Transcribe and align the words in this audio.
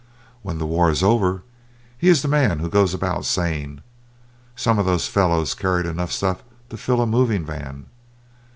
When 0.41 0.57
the 0.57 0.65
war 0.65 0.89
is 0.89 1.03
over, 1.03 1.43
he 1.95 2.09
is 2.09 2.23
the 2.23 2.27
man 2.27 2.57
who 2.57 2.69
goes 2.71 2.95
about 2.95 3.23
saying: 3.23 3.83
"Some 4.55 4.79
of 4.79 4.87
those 4.87 5.05
fellows 5.07 5.53
carried 5.53 5.85
enough 5.85 6.11
stuff 6.11 6.41
to 6.71 6.77
fill 6.77 7.01
a 7.03 7.05
moving 7.05 7.45
van. 7.45 7.85